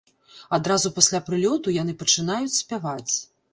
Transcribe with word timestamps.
Адразу 0.57 0.91
пасля 0.95 1.19
прылёту 1.27 1.75
яны 1.77 1.93
пачынаюць 2.01 2.57
спяваць. 2.61 3.15